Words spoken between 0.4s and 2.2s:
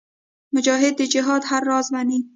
مجاهد د جهاد هر راز منې.